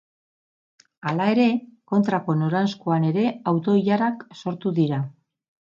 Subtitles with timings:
[1.11, 1.45] Hala ere,
[1.93, 5.03] kontrako noranzkoan ere auto-ilarak sortu dira.